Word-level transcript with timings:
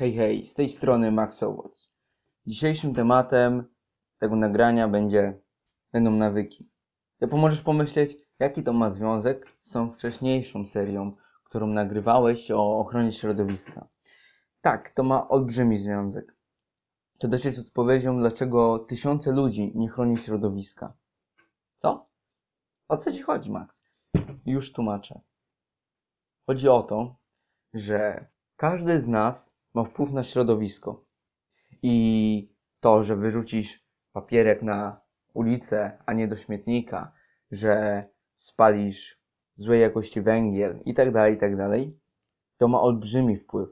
Hej, 0.00 0.14
hej, 0.14 0.46
z 0.46 0.54
tej 0.54 0.68
strony 0.68 1.12
Max 1.12 1.42
Owoc. 1.42 1.90
Dzisiejszym 2.46 2.94
tematem 2.94 3.64
tego 4.18 4.36
nagrania 4.36 4.88
będzie, 4.88 5.40
będą 5.92 6.10
nawyki. 6.10 6.70
Ja 7.20 7.28
pomożesz 7.28 7.62
pomyśleć, 7.62 8.16
jaki 8.38 8.62
to 8.62 8.72
ma 8.72 8.90
związek 8.90 9.46
z 9.60 9.70
tą 9.70 9.92
wcześniejszą 9.92 10.66
serią, 10.66 11.16
którą 11.44 11.66
nagrywałeś 11.66 12.50
o 12.50 12.78
ochronie 12.78 13.12
środowiska. 13.12 13.88
Tak, 14.60 14.90
to 14.90 15.02
ma 15.02 15.28
olbrzymi 15.28 15.78
związek. 15.78 16.36
To 17.18 17.28
też 17.28 17.44
jest 17.44 17.58
odpowiedzią, 17.58 18.18
dlaczego 18.18 18.78
tysiące 18.78 19.32
ludzi 19.32 19.72
nie 19.74 19.88
chroni 19.88 20.16
środowiska. 20.16 20.92
Co? 21.76 22.04
O 22.88 22.96
co 22.96 23.12
ci 23.12 23.22
chodzi, 23.22 23.50
Max? 23.50 23.84
Już 24.46 24.72
tłumaczę. 24.72 25.20
Chodzi 26.46 26.68
o 26.68 26.82
to, 26.82 27.16
że 27.74 28.26
każdy 28.56 29.00
z 29.00 29.08
nas 29.08 29.59
ma 29.74 29.84
wpływ 29.84 30.12
na 30.12 30.24
środowisko. 30.24 31.04
I 31.82 32.54
to, 32.80 33.04
że 33.04 33.16
wyrzucisz 33.16 33.84
papierek 34.12 34.62
na 34.62 35.00
ulicę, 35.34 35.98
a 36.06 36.12
nie 36.12 36.28
do 36.28 36.36
śmietnika, 36.36 37.12
że 37.50 38.04
spalisz 38.36 39.20
złej 39.56 39.80
jakości 39.80 40.22
węgiel 40.22 40.80
i 40.84 40.94
tak 40.94 41.12
dalej, 41.12 41.34
i 41.34 41.38
tak 41.38 41.56
dalej, 41.56 41.98
to 42.56 42.68
ma 42.68 42.80
olbrzymi 42.80 43.36
wpływ. 43.36 43.68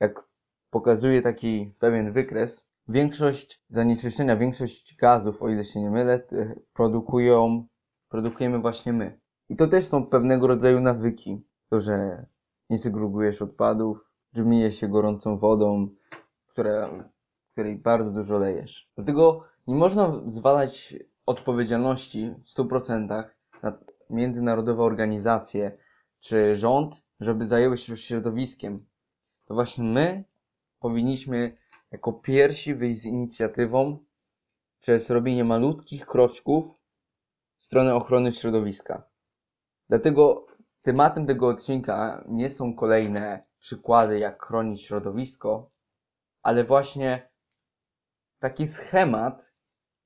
Jak 0.00 0.24
pokazuje 0.70 1.22
taki 1.22 1.74
pewien 1.78 2.12
wykres, 2.12 2.66
większość 2.88 3.62
zanieczyszczenia, 3.68 4.36
większość 4.36 4.96
gazów, 4.96 5.42
o 5.42 5.48
ile 5.48 5.64
się 5.64 5.80
nie 5.80 5.90
mylę, 5.90 6.18
t- 6.18 6.54
produkują, 6.72 7.66
produkujemy 8.08 8.58
właśnie 8.58 8.92
my. 8.92 9.20
I 9.48 9.56
to 9.56 9.68
też 9.68 9.84
są 9.84 10.06
pewnego 10.06 10.46
rodzaju 10.46 10.80
nawyki. 10.80 11.44
To, 11.70 11.80
że 11.80 12.26
nie 12.70 12.78
segregujesz 12.78 13.42
odpadów, 13.42 14.13
że 14.34 14.72
się 14.72 14.88
gorącą 14.88 15.38
wodą, 15.38 15.88
której 17.52 17.76
bardzo 17.76 18.10
dużo 18.10 18.38
lejesz. 18.38 18.90
Dlatego 18.96 19.40
nie 19.66 19.74
można 19.74 20.22
zwalać 20.26 20.94
odpowiedzialności 21.26 22.34
w 22.44 22.58
100% 22.58 23.24
na 23.62 23.78
międzynarodowe 24.10 24.82
organizacje 24.82 25.78
czy 26.18 26.56
rząd, 26.56 27.02
żeby 27.20 27.46
zajęły 27.46 27.76
się 27.76 27.96
środowiskiem. 27.96 28.86
To 29.44 29.54
właśnie 29.54 29.84
my 29.84 30.24
powinniśmy 30.80 31.56
jako 31.90 32.12
pierwsi 32.12 32.74
wyjść 32.74 33.00
z 33.00 33.04
inicjatywą 33.04 33.98
przez 34.80 35.10
robienie 35.10 35.44
malutkich 35.44 36.06
kroczków 36.06 36.64
w 37.56 37.64
stronę 37.64 37.94
ochrony 37.94 38.32
środowiska. 38.32 39.02
Dlatego 39.88 40.46
tematem 40.82 41.26
tego 41.26 41.48
odcinka 41.48 42.24
nie 42.28 42.50
są 42.50 42.74
kolejne 42.74 43.44
przykłady, 43.64 44.18
jak 44.18 44.42
chronić 44.42 44.82
środowisko, 44.82 45.70
ale 46.42 46.64
właśnie 46.64 47.30
taki 48.38 48.68
schemat, 48.68 49.52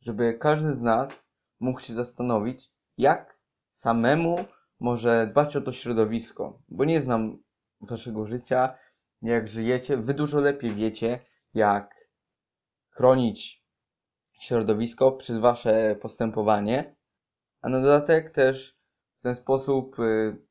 żeby 0.00 0.34
każdy 0.34 0.74
z 0.74 0.80
nas 0.80 1.26
mógł 1.60 1.80
się 1.80 1.94
zastanowić, 1.94 2.70
jak 2.98 3.38
samemu 3.70 4.36
może 4.80 5.26
dbać 5.26 5.56
o 5.56 5.60
to 5.60 5.72
środowisko. 5.72 6.62
Bo 6.68 6.84
nie 6.84 7.00
znam 7.00 7.38
waszego 7.80 8.26
życia, 8.26 8.78
jak 9.22 9.48
żyjecie. 9.48 9.96
Wy 9.96 10.14
dużo 10.14 10.40
lepiej 10.40 10.70
wiecie, 10.70 11.20
jak 11.54 11.94
chronić 12.90 13.64
środowisko 14.40 15.12
przez 15.12 15.38
wasze 15.38 15.96
postępowanie, 16.02 16.96
a 17.60 17.68
na 17.68 17.80
dodatek 17.80 18.30
też 18.30 18.78
w 19.18 19.22
ten 19.22 19.34
sposób 19.34 19.98
y, 19.98 20.47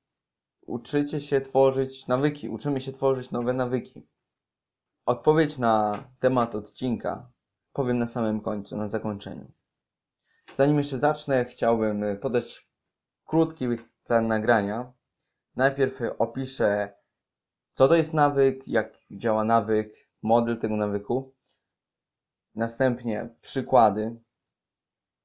uczycie 0.67 1.21
się 1.21 1.41
tworzyć 1.41 2.07
nawyki, 2.07 2.49
uczymy 2.49 2.81
się 2.81 2.93
tworzyć 2.93 3.31
nowe 3.31 3.53
nawyki. 3.53 4.07
Odpowiedź 5.05 5.57
na 5.57 6.03
temat 6.19 6.55
odcinka 6.55 7.31
powiem 7.73 7.97
na 7.97 8.07
samym 8.07 8.41
końcu, 8.41 8.77
na 8.77 8.87
zakończeniu. 8.87 9.51
Zanim 10.57 10.77
jeszcze 10.77 10.99
zacznę, 10.99 11.45
chciałbym 11.45 12.03
podać 12.21 12.69
krótki 13.25 13.65
plan 14.03 14.27
nagrania. 14.27 14.93
Najpierw 15.55 15.99
opiszę, 16.17 16.93
co 17.73 17.87
to 17.87 17.95
jest 17.95 18.13
nawyk, 18.13 18.67
jak 18.67 18.93
działa 19.11 19.43
nawyk, 19.43 19.93
model 20.21 20.57
tego 20.57 20.77
nawyku. 20.77 21.33
Następnie 22.55 23.29
przykłady 23.41 24.19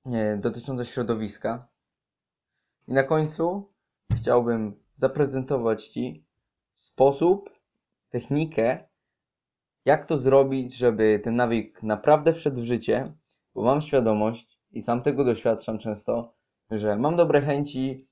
y, 0.07 0.39
dotyczące 0.41 0.85
środowiska. 0.87 1.69
I 2.89 2.93
na 2.93 3.03
końcu 3.03 3.73
chciałbym 4.17 4.82
zaprezentować 5.03 5.89
Ci 5.89 6.27
sposób, 6.75 7.51
technikę, 8.11 8.89
jak 9.85 10.07
to 10.07 10.19
zrobić, 10.19 10.77
żeby 10.77 11.21
ten 11.25 11.37
nawyk 11.37 11.83
naprawdę 11.83 12.33
wszedł 12.33 12.61
w 12.61 12.65
życie, 12.65 13.13
bo 13.55 13.63
mam 13.63 13.81
świadomość 13.81 14.61
i 14.71 14.83
sam 14.83 15.03
tego 15.03 15.25
doświadczam 15.25 15.79
często, 15.79 16.35
że 16.71 16.97
mam 16.97 17.17
dobre 17.17 17.41
chęci, 17.41 18.09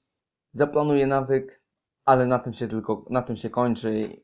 zaplanuję 0.52 1.06
nawyk, 1.06 1.62
ale 2.04 2.26
na 2.26 2.38
tym 2.38 2.54
się 2.54 2.68
tylko, 2.68 3.04
na 3.10 3.22
tym 3.22 3.36
się 3.36 3.50
kończy 3.50 4.22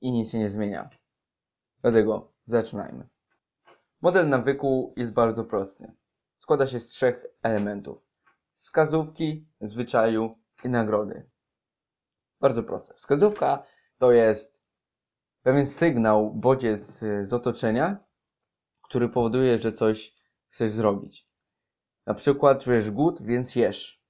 i 0.00 0.12
nic 0.12 0.30
się 0.30 0.38
nie 0.38 0.50
zmienia. 0.50 0.90
Dlatego 1.82 2.32
zaczynajmy. 2.46 3.08
Model 4.00 4.28
nawyku 4.28 4.94
jest 4.96 5.12
bardzo 5.12 5.44
prosty. 5.44 5.92
Składa 6.38 6.66
się 6.66 6.80
z 6.80 6.88
trzech 6.88 7.26
elementów. 7.42 7.98
Wskazówki, 8.52 9.48
zwyczaju 9.60 10.34
i 10.64 10.68
nagrody. 10.68 11.35
Bardzo 12.40 12.62
proste. 12.62 12.94
Wskazówka 12.94 13.62
to 13.98 14.12
jest 14.12 14.62
pewien 15.42 15.66
sygnał, 15.66 16.34
bodziec 16.34 17.02
y, 17.02 17.26
z 17.26 17.32
otoczenia, 17.32 17.96
który 18.82 19.08
powoduje, 19.08 19.58
że 19.58 19.72
coś 19.72 20.16
chcesz 20.48 20.72
zrobić. 20.72 21.28
Na 22.06 22.14
przykład 22.14 22.64
czujesz 22.64 22.90
głód, 22.90 23.22
więc 23.22 23.56
jesz. 23.56 24.02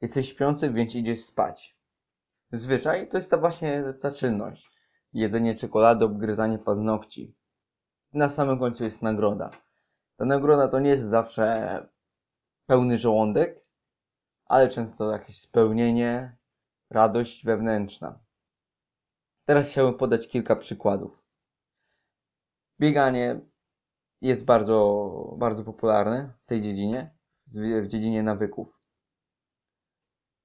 Jesteś 0.00 0.28
śpiący, 0.28 0.70
więc 0.70 0.94
idziesz 0.94 1.24
spać. 1.24 1.78
Zwyczaj 2.52 3.08
to 3.08 3.16
jest 3.16 3.30
ta 3.30 3.36
właśnie 3.36 3.94
ta 4.00 4.12
czynność. 4.12 4.70
Jedzenie 5.12 5.54
czekolady, 5.54 6.04
obgryzanie 6.04 6.58
paznokci. 6.58 7.36
Na 8.12 8.28
samym 8.28 8.58
końcu 8.58 8.84
jest 8.84 9.02
nagroda. 9.02 9.50
Ta 10.16 10.24
nagroda 10.24 10.68
to 10.68 10.80
nie 10.80 10.90
jest 10.90 11.04
zawsze 11.04 11.88
pełny 12.66 12.98
żołądek, 12.98 13.64
ale 14.46 14.68
często 14.68 15.10
jakieś 15.10 15.40
spełnienie, 15.40 16.36
radość 16.94 17.44
wewnętrzna. 17.44 18.18
Teraz 19.44 19.68
chciałbym 19.68 19.98
podać 19.98 20.28
kilka 20.28 20.56
przykładów. 20.56 21.24
Bieganie 22.80 23.40
jest 24.20 24.44
bardzo, 24.44 25.34
bardzo 25.38 25.64
popularne 25.64 26.32
w 26.42 26.46
tej 26.46 26.62
dziedzinie, 26.62 27.16
w 27.82 27.86
dziedzinie 27.86 28.22
nawyków. 28.22 28.80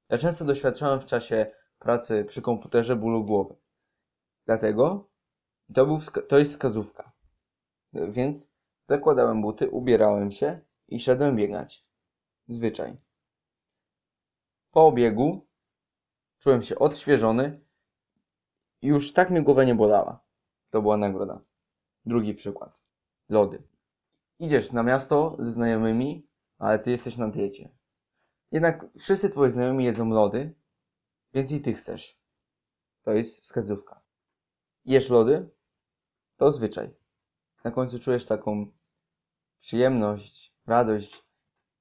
Ja 0.10 0.18
często 0.18 0.46
doświadczałem 0.46 1.02
w 1.02 1.06
czasie 1.06 1.52
pracy 1.80 2.26
przy 2.26 2.42
komputerze 2.42 2.96
bólu 2.96 3.26
głowy. 3.26 3.56
Dlatego 4.46 5.10
to, 5.74 5.86
był, 5.86 6.00
to 6.30 6.40
jest 6.40 6.52
wskazówka. 6.52 7.12
Więc 7.94 8.52
zakładałem 8.86 9.42
buty, 9.42 9.70
ubierałem 9.70 10.32
się 10.32 10.62
i 10.88 11.00
szedłem 11.00 11.36
biegać. 11.36 11.86
Zwyczaj. 12.48 12.98
Po 14.72 14.88
obiegu 14.88 15.49
czułem 16.40 16.62
się 16.62 16.80
odświeżony 16.80 17.62
i 18.82 18.88
już 18.88 19.14
tak 19.14 19.30
mnie 19.30 19.42
głowa 19.42 19.64
nie 19.64 19.76
bolała. 19.76 20.24
To 20.70 20.82
była 20.82 20.98
nagroda. 20.98 21.42
Drugi 22.06 22.34
przykład. 22.34 22.80
Lody. 23.30 23.64
Idziesz 24.40 24.72
na 24.72 24.84
miasto 24.84 25.38
ze 25.40 25.52
znajomymi, 25.52 26.28
ale 26.58 26.80
ty 26.80 26.92
jesteś 26.92 27.18
na 27.18 27.28
diecie. 27.28 27.70
Jednak 28.52 28.86
wszyscy 29.00 29.30
twoi 29.30 29.52
znajomi 29.52 29.86
jedzą 29.86 30.10
lody, 30.10 30.56
więc 31.34 31.52
i 31.52 31.62
ty 31.62 31.74
chcesz. 31.74 32.20
To 33.04 33.12
jest 33.12 33.42
wskazówka. 33.42 34.02
Jesz 34.86 35.10
lody? 35.10 35.50
To 36.38 36.52
zwyczaj. 36.52 36.90
Na 37.64 37.72
końcu 37.72 38.00
czujesz 38.00 38.26
taką 38.26 38.72
przyjemność, 39.60 40.56
radość 40.66 41.24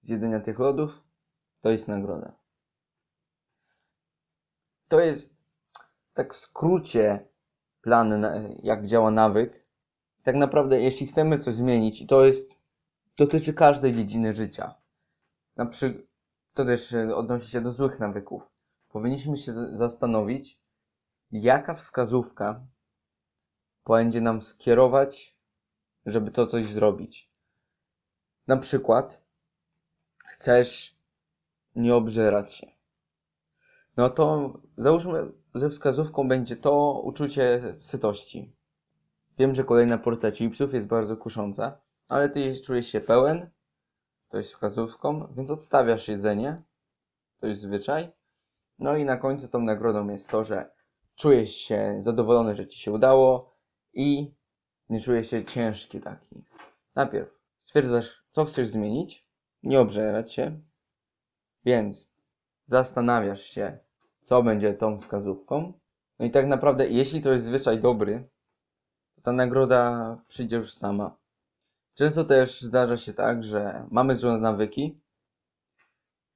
z 0.01 0.09
jedzenia 0.09 0.41
tych 0.41 0.59
lodów? 0.59 1.03
To 1.61 1.71
jest 1.71 1.89
nagroda. 1.89 2.38
To 4.89 5.01
jest 5.01 5.37
tak 6.15 6.35
w 6.35 6.37
skrócie 6.37 7.29
plan, 7.83 8.27
jak 8.63 8.87
działa 8.87 9.11
nawyk. 9.11 9.67
Tak 10.23 10.37
naprawdę, 10.37 10.81
jeśli 10.81 11.07
chcemy 11.07 11.39
coś 11.39 11.55
zmienić, 11.55 12.01
i 12.01 12.07
to 12.07 12.27
jest, 12.27 12.59
dotyczy 13.17 13.55
każdej 13.55 13.95
dziedziny 13.95 14.35
życia. 14.35 14.75
Na 15.57 15.67
przy, 15.67 16.07
to 16.55 16.65
też 16.65 16.95
odnosi 17.15 17.51
się 17.51 17.61
do 17.61 17.73
złych 17.73 17.99
nawyków. 17.99 18.43
Powinniśmy 18.89 19.37
się 19.37 19.53
zastanowić, 19.77 20.61
jaka 21.33 21.75
wskazówka 21.75 22.67
będzie 23.87 24.21
nam 24.21 24.43
skierować, 24.43 25.37
żeby 26.07 26.31
to 26.31 26.47
coś 26.47 26.67
zrobić. 26.67 27.31
Na 28.47 28.57
przykład, 28.57 29.23
chcesz 30.27 30.97
nie 31.77 31.95
obżerać 31.95 32.55
się. 32.55 32.78
No 33.99 34.11
to 34.11 34.53
załóżmy, 34.77 35.33
ze 35.55 35.71
wskazówką 35.71 36.29
będzie 36.29 36.57
to 36.57 37.01
uczucie 37.05 37.77
sytości. 37.81 38.53
Wiem, 39.39 39.55
że 39.55 39.65
kolejna 39.65 39.99
porcja 39.99 40.33
chipsów 40.33 40.75
jest 40.75 40.87
bardzo 40.87 41.17
kusząca, 41.17 41.81
ale 42.09 42.29
ty 42.29 42.61
czujesz 42.61 42.87
się 42.87 43.01
pełen, 43.01 43.51
to 44.29 44.37
jest 44.37 44.51
wskazówką, 44.51 45.33
więc 45.37 45.51
odstawiasz 45.51 46.09
jedzenie, 46.09 46.63
to 47.41 47.47
jest 47.47 47.63
zwyczaj. 47.63 48.13
No 48.79 48.97
i 48.97 49.05
na 49.05 49.17
końcu 49.17 49.49
tą 49.49 49.61
nagrodą 49.61 50.09
jest 50.09 50.29
to, 50.29 50.45
że 50.45 50.71
czujesz 51.17 51.55
się 51.55 51.97
zadowolony, 52.01 52.57
że 52.57 52.67
ci 52.67 52.79
się 52.79 52.93
udało 52.93 53.55
i 53.93 54.35
nie 54.91 55.01
czujesz 55.01 55.31
się 55.31 55.45
ciężki 55.45 56.01
taki. 56.01 56.45
Najpierw 56.95 57.29
stwierdzasz, 57.65 58.25
co 58.31 58.45
chcesz 58.45 58.69
zmienić, 58.69 59.27
nie 59.63 59.81
obżerać 59.81 60.33
się, 60.33 60.61
więc 61.65 62.11
zastanawiasz 62.67 63.43
się, 63.43 63.88
co 64.29 64.43
będzie 64.43 64.75
tą 64.75 64.99
wskazówką. 64.99 65.73
No 66.19 66.27
i 66.27 66.31
tak 66.31 66.47
naprawdę, 66.47 66.89
jeśli 66.89 67.23
to 67.23 67.33
jest 67.33 67.47
zwyczaj 67.47 67.81
dobry, 67.81 68.29
to 69.15 69.23
ta 69.23 69.33
nagroda 69.33 70.17
przyjdzie 70.29 70.57
już 70.57 70.73
sama. 70.75 71.17
Często 71.95 72.25
też 72.25 72.61
zdarza 72.63 72.97
się 72.97 73.13
tak, 73.13 73.45
że 73.45 73.87
mamy 73.91 74.17
złe 74.17 74.39
nawyki. 74.39 75.01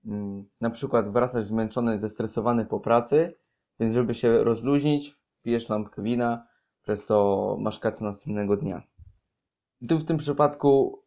Mm, 0.06 0.44
Na 0.60 0.70
przykład 0.70 1.12
wracasz 1.12 1.44
zmęczony, 1.44 1.98
zestresowany 1.98 2.64
po 2.66 2.80
pracy, 2.80 3.34
więc 3.80 3.94
żeby 3.94 4.14
się 4.14 4.44
rozluźnić, 4.44 5.16
pijesz 5.42 5.68
lampkę 5.68 6.02
wina, 6.02 6.46
przez 6.82 7.06
to 7.06 7.56
masz 7.60 7.78
kacę 7.78 8.04
następnego 8.04 8.56
dnia. 8.56 8.82
I 9.80 9.86
tu 9.86 9.98
w 9.98 10.04
tym 10.04 10.18
przypadku 10.18 11.02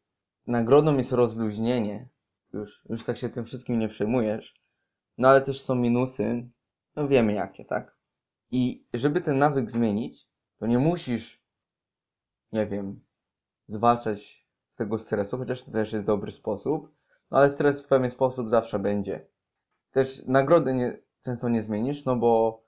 nagrodą 0.47 0.97
jest 0.97 1.11
rozluźnienie. 1.11 2.09
Już, 2.53 2.81
już 2.89 3.03
tak 3.03 3.17
się 3.17 3.29
tym 3.29 3.45
wszystkim 3.45 3.79
nie 3.79 3.89
przejmujesz. 3.89 4.55
No 5.17 5.27
ale 5.27 5.41
też 5.41 5.61
są 5.61 5.75
minusy. 5.75 6.49
No 6.95 7.07
wiemy 7.07 7.33
jakie, 7.33 7.65
tak? 7.65 7.95
I 8.51 8.87
żeby 8.93 9.21
ten 9.21 9.37
nawyk 9.37 9.71
zmienić, 9.71 10.27
to 10.59 10.67
nie 10.67 10.79
musisz, 10.79 11.43
nie 12.51 12.65
wiem, 12.65 12.99
zwalczać 13.67 14.47
z 14.73 14.75
tego 14.75 14.97
stresu, 14.97 15.37
chociaż 15.37 15.63
to 15.63 15.71
też 15.71 15.93
jest 15.93 16.05
dobry 16.05 16.31
sposób. 16.31 16.95
No 17.31 17.37
ale 17.37 17.49
stres 17.49 17.85
w 17.85 17.87
pewien 17.87 18.11
sposób 18.11 18.49
zawsze 18.49 18.79
będzie. 18.79 19.27
Też 19.91 20.25
nagrody 20.25 20.73
nie, 20.73 20.97
często 21.21 21.49
nie 21.49 21.63
zmienisz, 21.63 22.05
no 22.05 22.15
bo 22.15 22.63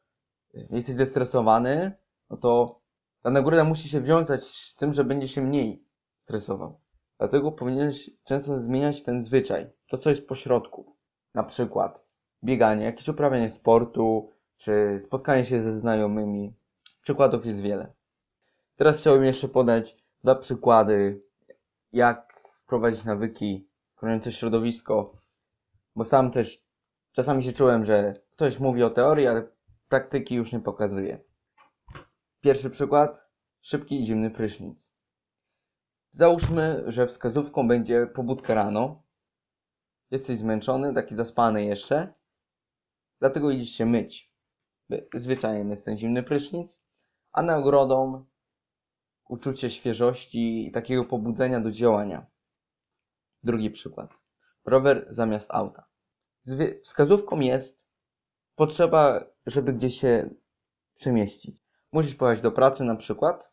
jesteś 0.53 0.95
zestresowany, 0.95 1.91
no 2.29 2.37
to 2.37 2.81
ta 3.21 3.29
nagroda 3.29 3.63
musi 3.63 3.89
się 3.89 4.01
wiązać 4.01 4.45
z 4.45 4.75
tym, 4.75 4.93
że 4.93 5.03
będzie 5.03 5.27
się 5.27 5.41
mniej 5.41 5.85
stresował. 6.23 6.79
Dlatego 7.17 7.51
powinieneś 7.51 8.09
często 8.23 8.61
zmieniać 8.61 9.03
ten 9.03 9.23
zwyczaj, 9.23 9.69
to 9.89 9.97
co 9.97 10.09
jest 10.09 10.27
po 10.27 10.35
środku. 10.35 10.95
Na 11.33 11.43
przykład 11.43 12.06
bieganie, 12.43 12.85
jakieś 12.85 13.07
uprawianie 13.07 13.49
sportu, 13.49 14.31
czy 14.57 14.97
spotkanie 14.99 15.45
się 15.45 15.61
ze 15.61 15.79
znajomymi. 15.79 16.53
Przykładów 17.01 17.45
jest 17.45 17.61
wiele. 17.61 17.93
Teraz 18.75 18.99
chciałbym 18.99 19.25
jeszcze 19.25 19.47
podać 19.47 19.97
dwa 20.23 20.35
przykłady, 20.35 21.21
jak 21.93 22.43
wprowadzić 22.63 23.05
nawyki 23.05 23.67
chroniące 23.95 24.31
środowisko, 24.31 25.13
bo 25.95 26.05
sam 26.05 26.31
też 26.31 26.63
czasami 27.11 27.43
się 27.43 27.53
czułem, 27.53 27.85
że 27.85 28.13
ktoś 28.31 28.59
mówi 28.59 28.83
o 28.83 28.89
teorii, 28.89 29.27
ale 29.27 29.47
praktyki 29.89 30.35
już 30.35 30.53
nie 30.53 30.59
pokazuje. 30.59 31.19
Pierwszy 32.41 32.69
przykład, 32.69 33.27
szybki 33.61 34.01
i 34.01 34.05
zimny 34.05 34.31
prysznic. 34.31 34.93
Załóżmy, 36.11 36.83
że 36.87 37.07
wskazówką 37.07 37.67
będzie 37.67 38.07
pobudka 38.07 38.53
rano. 38.53 39.03
Jesteś 40.11 40.37
zmęczony, 40.37 40.93
taki 40.93 41.15
zaspany 41.15 41.65
jeszcze, 41.65 42.13
dlatego 43.19 43.51
idziesz 43.51 43.69
się 43.69 43.85
myć. 43.85 44.31
Zwyczajem 45.13 45.71
jest 45.71 45.85
ten 45.85 45.97
zimny 45.97 46.23
prysznic, 46.23 46.79
a 47.31 47.41
nagrodą 47.41 48.25
uczucie 49.29 49.69
świeżości 49.69 50.67
i 50.67 50.71
takiego 50.71 51.05
pobudzenia 51.05 51.59
do 51.59 51.71
działania. 51.71 52.25
Drugi 53.43 53.71
przykład. 53.71 54.11
Rower 54.65 55.07
zamiast 55.09 55.51
auta. 55.51 55.87
Wskazówką 56.83 57.39
jest 57.39 57.81
potrzeba, 58.55 59.25
żeby 59.45 59.73
gdzieś 59.73 59.99
się 59.99 60.29
przemieścić. 60.95 61.61
Musisz 61.91 62.15
pojechać 62.15 62.43
do 62.43 62.51
pracy 62.51 62.83
na 62.83 62.95
przykład, 62.95 63.51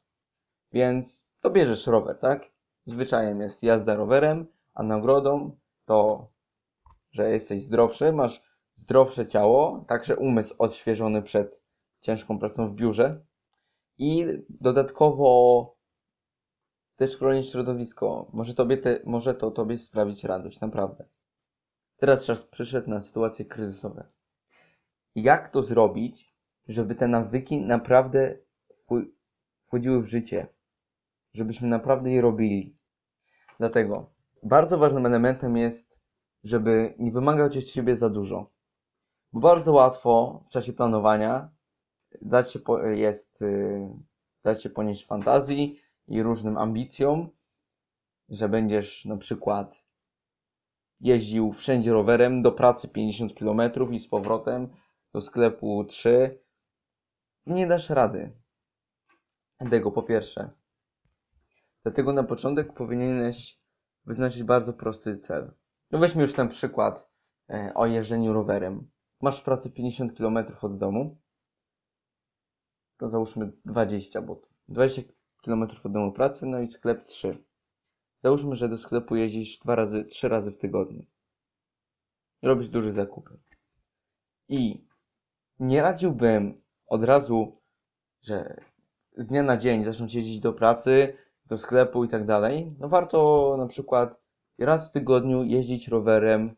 więc 0.73 1.29
to 1.41 1.51
bierzesz 1.51 1.87
rower, 1.87 2.19
tak? 2.19 2.51
Zwyczajem 2.87 3.41
jest 3.41 3.63
jazda 3.63 3.95
rowerem, 3.95 4.47
a 4.75 4.83
nagrodą 4.83 5.57
to, 5.85 6.29
że 7.11 7.31
jesteś 7.31 7.63
zdrowszy, 7.63 8.13
masz 8.13 8.43
zdrowsze 8.75 9.27
ciało, 9.27 9.85
także 9.89 10.17
umysł 10.17 10.55
odświeżony 10.59 11.23
przed 11.23 11.63
ciężką 12.01 12.39
pracą 12.39 12.69
w 12.69 12.75
biurze 12.75 13.25
i 13.99 14.27
dodatkowo 14.49 15.75
też 16.97 17.17
chronić 17.17 17.51
środowisko. 17.51 18.31
Może, 18.33 18.55
tobie 18.55 18.79
te, 18.79 19.01
może 19.05 19.35
to 19.35 19.51
tobie 19.51 19.79
sprawić 19.79 20.25
radość, 20.25 20.61
naprawdę. 20.61 21.05
Teraz 21.97 22.25
czas 22.25 22.43
przyszedł 22.43 22.91
na 22.91 23.03
sytuacje 23.03 23.45
kryzysowe. 23.45 24.07
Jak 25.15 25.51
to 25.51 25.63
zrobić, 25.63 26.35
żeby 26.69 26.95
te 26.95 27.09
nawyki 27.09 27.61
naprawdę 27.61 28.39
wchodziły 29.67 30.03
w 30.03 30.07
życie? 30.07 30.47
Żebyśmy 31.33 31.69
naprawdę 31.69 32.11
je 32.11 32.21
robili. 32.21 32.77
Dlatego 33.59 34.11
bardzo 34.43 34.79
ważnym 34.79 35.07
elementem 35.07 35.57
jest, 35.57 36.01
żeby 36.45 36.95
nie 36.99 37.13
wymagać 37.13 37.57
od 37.57 37.69
siebie 37.69 37.97
za 37.97 38.11
dużo. 38.11 38.54
Bo 39.35 39.41
bardzo 39.41 39.73
łatwo 39.73 40.43
w 40.47 40.51
czasie 40.51 40.73
planowania 40.73 41.51
dać 42.23 42.53
się 42.53 42.59
po, 42.59 42.83
jest 42.83 43.43
y, 43.43 43.89
dać 44.45 44.63
się 44.63 44.71
ponieść 44.71 45.07
fantazji 45.07 45.81
i 46.09 46.23
różnym 46.23 46.59
ambicjom, 46.59 47.29
że 48.29 48.49
będziesz 48.49 49.05
na 49.05 49.17
przykład 49.17 49.85
jeździł 51.01 51.53
wszędzie 51.53 51.93
rowerem 51.93 52.43
do 52.43 52.53
pracy 52.53 52.89
50 52.89 53.35
km 53.35 53.61
i 53.93 53.99
z 53.99 54.09
powrotem 54.09 54.69
do 55.13 55.21
sklepu 55.21 55.85
3. 55.85 56.41
Nie 57.47 57.67
dasz 57.67 57.91
rady. 57.91 58.33
Tego 59.71 59.93
po 59.93 60.03
pierwsze. 60.03 60.51
Dlatego 61.83 62.13
na 62.13 62.23
początek 62.23 62.73
powinieneś 62.73 63.61
wyznaczyć 64.05 64.43
bardzo 64.43 64.73
prosty 64.73 65.19
cel. 65.19 65.53
No 65.91 65.99
weźmy 65.99 66.23
już 66.23 66.33
ten 66.33 66.49
przykład 66.49 67.09
e, 67.51 67.73
o 67.75 67.87
jeżdżeniu 67.87 68.33
rowerem. 68.33 68.94
Masz 69.21 69.43
pracę 69.43 69.71
50 69.71 70.19
km 70.19 70.39
od 70.63 70.79
domu. 70.79 71.17
To 72.99 73.09
załóżmy 73.09 73.53
20, 73.65 74.23
bo 74.23 74.41
20 74.69 75.03
km 75.45 75.63
od 75.63 75.93
domu 75.93 76.13
pracy, 76.13 76.47
no 76.47 76.61
i 76.61 76.69
sklep 76.69 77.05
3. 77.05 77.45
Załóżmy, 78.23 78.57
że 78.57 78.69
do 78.69 78.79
sklepu 78.79 79.17
jeździsz 79.17 79.59
dwa 79.59 79.75
razy, 79.75 80.05
trzy 80.05 80.29
razy 80.29 80.51
w 80.51 80.59
tygodniu. 80.59 81.05
Robisz 82.43 82.69
duże 82.69 82.93
zakupy. 82.93 83.39
I 84.49 84.87
nie 85.59 85.83
radziłbym 85.83 86.63
od 86.87 87.05
razu, 87.05 87.61
że 88.23 88.61
z 89.17 89.27
dnia 89.27 89.43
na 89.43 89.57
dzień 89.57 89.85
zacząć 89.85 90.15
jeździć 90.15 90.41
do 90.41 90.53
pracy, 90.53 91.17
do 91.47 91.59
sklepu 91.59 92.05
i 92.05 92.09
tak 92.09 92.27
dalej. 92.27 92.77
No 92.79 92.89
warto 92.89 93.55
na 93.59 93.67
przykład 93.67 94.21
raz 94.59 94.89
w 94.89 94.93
tygodniu 94.93 95.45
jeździć 95.45 95.89
rowerem 95.89 96.57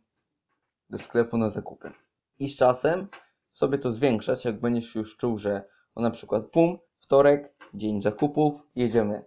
do 0.90 0.98
sklepu 0.98 1.38
na 1.38 1.50
zakupy. 1.50 1.92
I 2.38 2.48
z 2.48 2.56
czasem 2.56 3.08
sobie 3.50 3.78
to 3.78 3.92
zwiększać, 3.92 4.44
jak 4.44 4.60
będziesz 4.60 4.94
już 4.94 5.16
czuł, 5.16 5.38
że 5.38 5.64
no 5.96 6.02
na 6.02 6.10
przykład 6.10 6.46
pum, 6.46 6.78
wtorek, 6.98 7.54
dzień 7.74 8.00
zakupów, 8.00 8.54
jedziemy. 8.74 9.24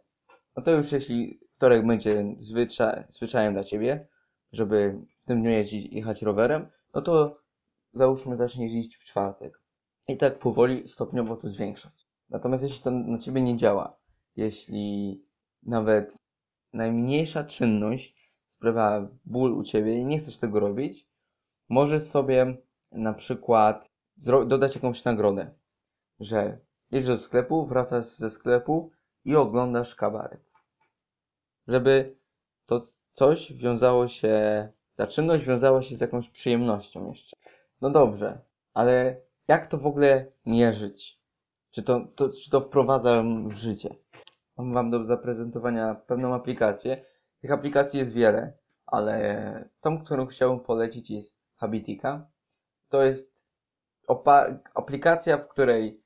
No 0.55 0.63
to 0.63 0.71
już 0.71 0.91
jeśli 0.91 1.39
wtorek 1.55 1.87
będzie 1.87 2.35
zwycza, 2.37 3.03
zwyczajem 3.09 3.53
dla 3.53 3.63
Ciebie, 3.63 4.07
żeby 4.51 4.99
w 5.23 5.25
tym 5.25 5.41
dniu 5.41 5.51
jeździć, 5.51 5.93
jechać 5.93 6.21
rowerem, 6.21 6.67
no 6.93 7.01
to 7.01 7.41
załóżmy 7.93 8.37
zacznie 8.37 8.73
jeździć 8.73 8.97
w 8.97 9.05
czwartek. 9.05 9.61
I 10.07 10.17
tak 10.17 10.39
powoli, 10.39 10.87
stopniowo 10.87 11.35
to 11.35 11.49
zwiększać. 11.49 12.05
Natomiast 12.29 12.63
jeśli 12.63 12.83
to 12.83 12.91
na 12.91 13.17
Ciebie 13.17 13.41
nie 13.41 13.57
działa, 13.57 13.97
jeśli 14.35 15.23
nawet 15.63 16.17
najmniejsza 16.73 17.43
czynność 17.43 18.33
sprawia 18.47 19.07
ból 19.25 19.53
u 19.53 19.63
Ciebie 19.63 19.99
i 19.99 20.05
nie 20.05 20.19
chcesz 20.19 20.37
tego 20.37 20.59
robić, 20.59 21.07
możesz 21.69 22.03
sobie 22.03 22.57
na 22.91 23.13
przykład 23.13 23.91
dodać 24.47 24.75
jakąś 24.75 25.03
nagrodę, 25.03 25.51
że 26.19 26.57
jedziesz 26.91 27.07
do 27.07 27.17
sklepu, 27.17 27.65
wracasz 27.65 28.05
ze 28.05 28.29
sklepu 28.29 28.91
i 29.25 29.35
oglądasz 29.35 29.95
kabaret. 29.95 30.53
Żeby 31.67 32.15
to 32.65 32.81
coś 33.13 33.53
wiązało 33.53 34.07
się, 34.07 34.67
ta 34.95 35.07
czynność 35.07 35.45
wiązała 35.45 35.81
się 35.81 35.95
z 35.97 36.01
jakąś 36.01 36.29
przyjemnością 36.29 37.09
jeszcze. 37.09 37.37
No 37.81 37.89
dobrze, 37.89 38.41
ale 38.73 39.21
jak 39.47 39.67
to 39.67 39.77
w 39.77 39.87
ogóle 39.87 40.25
mierzyć? 40.45 41.19
Czy 41.71 41.83
to, 41.83 42.07
to, 42.15 42.29
czy 42.29 42.49
to 42.49 42.61
wprowadzam 42.61 43.49
w 43.49 43.57
życie? 43.57 43.95
Mam 44.57 44.73
Wam 44.73 44.89
do 44.89 45.03
zaprezentowania 45.03 45.95
pewną 45.95 46.33
aplikację. 46.33 47.05
Tych 47.41 47.51
aplikacji 47.51 47.99
jest 47.99 48.13
wiele, 48.13 48.53
ale 48.85 49.69
tą, 49.81 50.03
którą 50.03 50.25
chciałbym 50.25 50.59
polecić 50.59 51.09
jest 51.09 51.37
Habitica. 51.55 52.27
To 52.89 53.03
jest 53.03 53.39
aplikacja, 54.73 55.37
w 55.37 55.47
której 55.47 56.01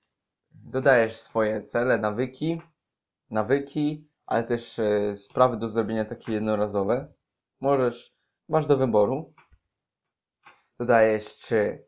dodajesz 0.51 1.15
swoje 1.15 1.63
cele, 1.63 1.97
nawyki, 1.97 2.61
nawyki, 3.29 4.07
ale 4.25 4.43
też 4.43 4.79
e, 4.79 5.15
sprawy 5.15 5.57
do 5.57 5.69
zrobienia 5.69 6.05
takie 6.05 6.33
jednorazowe. 6.33 7.13
Możesz, 7.59 8.15
masz 8.49 8.65
do 8.65 8.77
wyboru. 8.77 9.33
Dodajesz, 10.79 11.37
czy 11.37 11.85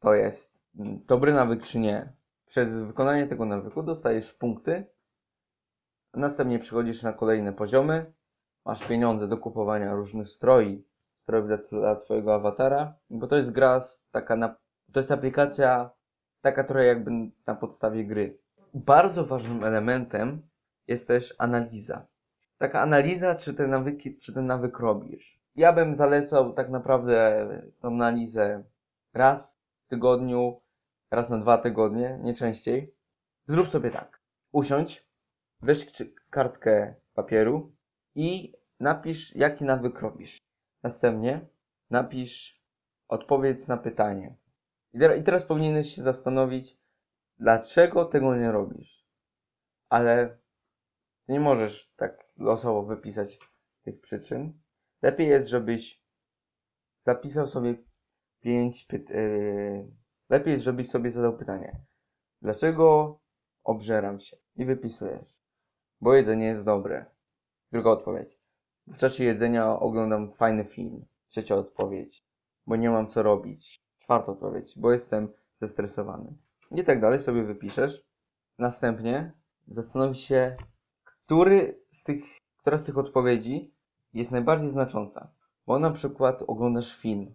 to 0.00 0.14
jest 0.14 0.58
dobry 1.06 1.32
nawyk, 1.32 1.66
czy 1.66 1.78
nie. 1.78 2.12
Przez 2.46 2.74
wykonanie 2.74 3.26
tego 3.26 3.44
nawyku 3.44 3.82
dostajesz 3.82 4.32
punkty. 4.32 4.86
Następnie 6.14 6.58
przechodzisz 6.58 7.02
na 7.02 7.12
kolejne 7.12 7.52
poziomy. 7.52 8.12
Masz 8.64 8.86
pieniądze 8.86 9.28
do 9.28 9.38
kupowania 9.38 9.94
różnych 9.94 10.28
stroi, 10.28 10.84
strojów 11.24 11.46
dla, 11.48 11.56
dla 11.56 11.96
twojego 11.96 12.34
awatara, 12.34 12.94
bo 13.10 13.26
to 13.26 13.36
jest 13.36 13.50
gra 13.50 13.84
taka 14.10 14.36
na, 14.36 14.56
to 14.92 15.00
jest 15.00 15.10
aplikacja 15.10 15.90
taka 16.40 16.64
trochę 16.64 16.84
jakby 16.84 17.10
na 17.46 17.54
podstawie 17.54 18.04
gry. 18.04 18.38
Bardzo 18.74 19.24
ważnym 19.24 19.64
elementem 19.64 20.42
jest 20.88 21.08
też 21.08 21.34
analiza. 21.38 22.06
Taka 22.58 22.80
analiza, 22.80 23.34
czy 23.34 23.54
te 23.54 23.66
nawyki, 23.66 24.16
czy 24.16 24.32
ten 24.34 24.46
nawyk 24.46 24.78
robisz. 24.78 25.40
Ja 25.56 25.72
bym 25.72 25.94
zalecał 25.94 26.52
tak 26.52 26.70
naprawdę 26.70 27.46
tą 27.80 27.88
analizę 27.88 28.64
raz 29.14 29.60
w 29.86 29.88
tygodniu, 29.88 30.60
raz 31.10 31.30
na 31.30 31.38
dwa 31.38 31.58
tygodnie, 31.58 32.18
nie 32.22 32.34
częściej. 32.34 32.94
Zrób 33.46 33.68
sobie 33.68 33.90
tak. 33.90 34.20
Usiądź, 34.52 35.08
weź 35.62 35.86
kartkę 36.30 36.94
papieru 37.14 37.72
i 38.14 38.52
napisz, 38.80 39.36
jaki 39.36 39.64
nawyk 39.64 40.00
robisz. 40.00 40.38
Następnie 40.84 41.46
napisz 41.90 42.62
odpowiedź 43.08 43.66
na 43.66 43.76
pytanie. 43.76 44.36
I, 44.92 45.22
teraz- 45.22 45.44
powinieneś 45.44 45.94
się 45.94 46.02
zastanowić, 46.02 46.78
dlaczego 47.38 48.04
tego 48.04 48.36
nie 48.36 48.52
robisz. 48.52 49.06
Ale 49.88 50.38
nie 51.28 51.40
możesz 51.40 51.92
tak 51.96 52.26
losowo 52.36 52.82
wypisać 52.82 53.38
tych 53.82 54.00
przyczyn. 54.00 54.52
Lepiej 55.02 55.28
jest, 55.28 55.48
żebyś 55.48 56.02
zapisał 56.98 57.48
sobie 57.48 57.74
pięć 58.40 58.84
pyt... 58.84 59.10
Yy... 59.10 59.90
Lepiej 60.28 60.52
jest, 60.52 60.64
żebyś 60.64 60.90
sobie 60.90 61.10
zadał 61.10 61.36
pytanie. 61.36 61.80
Dlaczego 62.42 63.18
obżeram 63.64 64.20
się? 64.20 64.36
I 64.56 64.64
wypisujesz. 64.64 65.38
Bo 66.00 66.14
jedzenie 66.14 66.46
jest 66.46 66.64
dobre. 66.64 67.04
Druga 67.72 67.90
odpowiedź. 67.90 68.43
W 68.86 68.96
czasie 68.96 69.24
jedzenia 69.24 69.78
oglądam 69.80 70.32
fajny 70.32 70.64
film. 70.64 71.04
Trzecia 71.28 71.56
odpowiedź. 71.56 72.24
Bo 72.66 72.76
nie 72.76 72.90
mam 72.90 73.06
co 73.06 73.22
robić. 73.22 73.84
Czwarta 73.98 74.32
odpowiedź. 74.32 74.78
Bo 74.78 74.92
jestem 74.92 75.28
zestresowany. 75.56 76.34
I 76.70 76.84
tak 76.84 77.00
dalej 77.00 77.20
sobie 77.20 77.44
wypiszesz. 77.44 78.04
Następnie 78.58 79.32
zastanowisz 79.68 80.20
się, 80.20 80.56
który 81.04 81.80
z 81.90 82.02
tych, 82.02 82.24
która 82.56 82.78
z 82.78 82.84
tych 82.84 82.98
odpowiedzi 82.98 83.74
jest 84.12 84.30
najbardziej 84.30 84.68
znacząca. 84.68 85.32
Bo 85.66 85.78
na 85.78 85.90
przykład 85.90 86.42
oglądasz 86.46 86.96
film, 86.96 87.34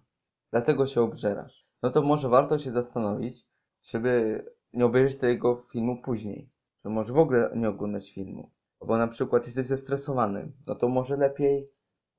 dlatego 0.51 0.85
się 0.85 1.01
obżerasz. 1.01 1.65
No 1.83 1.89
to 1.89 2.01
może 2.01 2.29
warto 2.29 2.59
się 2.59 2.71
zastanowić, 2.71 3.45
żeby 3.83 4.45
nie 4.73 4.85
obejrzeć 4.85 5.17
tego 5.17 5.65
filmu 5.71 6.01
później. 6.01 6.49
Że 6.85 6.89
może 6.89 7.13
w 7.13 7.17
ogóle 7.17 7.51
nie 7.55 7.69
oglądać 7.69 8.11
filmu. 8.11 8.51
Bo 8.85 8.97
na 8.97 9.07
przykład 9.07 9.45
jesteś 9.45 9.65
zestresowany, 9.65 10.51
no 10.67 10.75
to 10.75 10.89
może 10.89 11.17
lepiej 11.17 11.69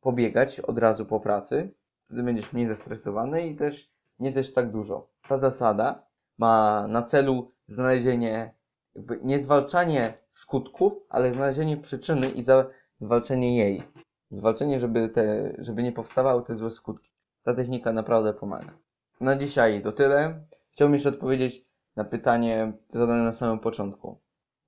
pobiegać 0.01 0.61
od 0.61 0.79
razu 0.79 1.07
po 1.07 1.21
pracy. 1.21 1.75
Wtedy 2.05 2.23
będziesz 2.23 2.53
mniej 2.53 2.69
zestresowany 2.69 3.47
i 3.47 3.57
też 3.57 3.93
nie 4.19 4.33
zjesz 4.33 4.53
tak 4.53 4.71
dużo. 4.71 5.11
Ta 5.29 5.39
zasada 5.39 6.07
ma 6.39 6.87
na 6.89 7.03
celu 7.03 7.51
znalezienie, 7.69 8.55
jakby 8.95 9.21
nie 9.23 9.41
zwalczanie 9.41 10.15
skutków, 10.33 10.93
ale 11.09 11.35
znalezienie 11.35 11.77
przyczyny 11.77 12.31
i 12.31 12.43
za, 12.43 12.67
zwalczenie 12.99 13.59
jej. 13.59 13.83
Zwalczenie, 14.31 14.81
żeby, 14.81 15.09
te, 15.09 15.55
żeby 15.59 15.83
nie 15.83 15.93
powstawały 15.93 16.43
te 16.43 16.57
złe 16.57 16.71
skutki. 16.71 17.13
Ta 17.43 17.55
technika 17.55 17.93
naprawdę 17.93 18.35
pomaga. 18.35 18.79
Na 19.21 19.37
dzisiaj 19.37 19.83
to 19.83 19.93
tyle. 19.93 20.45
Chciałbym 20.73 20.95
jeszcze 20.95 21.09
odpowiedzieć 21.09 21.67
na 21.97 22.05
pytanie 22.05 22.73
zadane 22.89 23.25
na 23.25 23.33
samym 23.33 23.59
początku. 23.59 24.21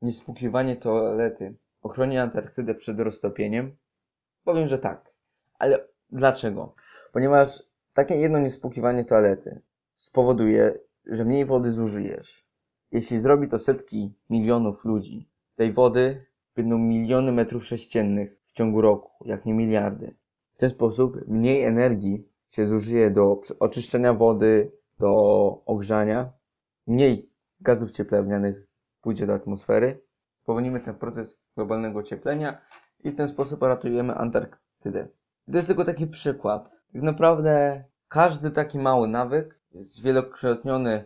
Niespłukiwanie 0.03 0.77
toalety 0.77 1.57
ochroni 1.83 2.19
Antarktydę 2.19 2.75
przed 2.75 3.01
roztopieniem? 3.01 3.77
Powiem, 4.45 4.69
że 4.69 4.79
tak. 4.79 5.13
Ale 5.59 5.89
dlaczego? 6.11 6.75
Ponieważ 7.13 7.63
takie 7.95 8.15
jedno 8.17 8.39
niespłukiwanie 8.39 9.05
toalety 9.05 9.61
spowoduje, 9.97 10.79
że 11.07 11.25
mniej 11.25 11.45
wody 11.45 11.71
zużyjesz. 11.71 12.47
Jeśli 12.93 13.21
zrobi 13.21 13.49
to 13.49 13.59
setki 13.59 14.15
milionów 14.31 14.85
ludzi, 14.85 15.29
tej 15.57 15.73
wody 15.73 16.27
będą 16.57 16.79
miliony 16.79 17.33
metrów 17.33 17.67
sześciennych 17.67 18.39
w 18.47 18.53
ciągu 18.53 18.81
roku, 18.81 19.25
jak 19.29 19.47
nie 19.47 19.55
miliardy. 19.55 20.15
W 20.53 20.59
ten 20.59 20.71
sposób 20.71 21.29
mniej 21.29 21.65
energii 21.65 22.29
się 22.51 22.69
zużyje 22.69 23.11
do 23.11 23.41
oczyszczenia 23.61 24.15
wody, 24.15 24.73
do 24.99 25.63
ogrzania, 25.67 26.33
mniej 26.87 27.31
gazów 27.61 27.93
cieplarnianych 27.93 28.67
pójdzie 29.01 29.27
do 29.27 29.35
atmosfery. 29.35 30.01
Spowolnimy 30.43 30.81
ten 30.81 30.95
proces 30.95 31.39
globalnego 31.57 31.99
ocieplenia 31.99 32.61
i 33.05 33.11
w 33.11 33.17
ten 33.17 33.29
sposób 33.29 33.63
ratujemy 33.63 34.15
Antarktydę. 34.15 35.09
To 35.47 35.57
jest 35.57 35.67
tylko 35.67 35.85
taki 35.85 36.07
przykład. 36.07 36.71
Tak 36.93 37.03
naprawdę 37.03 37.85
każdy 38.09 38.51
taki 38.51 38.79
mały 38.79 39.09
nawyk 39.09 39.61
jest 39.71 39.95
zwielokrotniony 39.95 41.05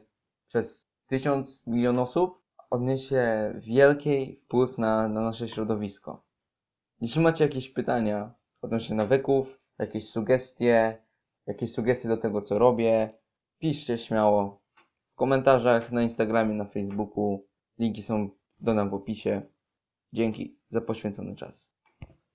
przez 0.49 0.91
tysiąc 1.07 1.67
milion 1.67 1.99
osób, 1.99 2.43
odniesie 2.71 3.53
wielki 3.59 4.41
wpływ 4.45 4.79
na, 4.79 5.09
na 5.09 5.21
nasze 5.21 5.49
środowisko. 5.49 6.23
Jeśli 7.01 7.21
macie 7.21 7.45
jakieś 7.45 7.69
pytania 7.69 8.35
odnośnie 8.63 8.97
nawyków, 8.97 9.61
jakieś 9.79 10.09
sugestie, 10.09 10.99
jakieś 11.47 11.73
sugestie 11.73 12.09
do 12.09 12.17
tego, 12.17 12.43
co 12.43 12.59
robię, 12.59 13.11
piszcie 13.59 13.99
śmiało 13.99 14.61
w 15.13 15.15
komentarzach 15.15 15.93
na 15.93 16.03
Instagramie, 16.03 16.55
na 16.55 16.65
Facebooku. 16.65 17.45
Linki 17.79 18.03
są 18.03 18.31
dodane 18.61 18.91
w 18.91 18.95
opisie. 18.95 19.43
Dzięki 20.13 20.59
za 20.71 20.81
poświęcony 20.81 21.37
czas. 21.37 21.76